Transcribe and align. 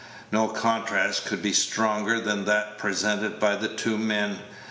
No 0.31 0.47
contrast 0.47 1.25
could 1.27 1.43
be 1.43 1.53
stronger 1.53 2.19
than 2.19 2.45
that 2.45 2.79
presented 2.79 3.39
by 3.39 3.55
the 3.55 3.67
two 3.69 3.99
men. 3.99 4.39